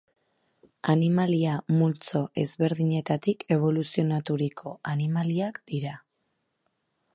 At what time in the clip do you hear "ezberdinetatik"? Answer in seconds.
2.45-3.45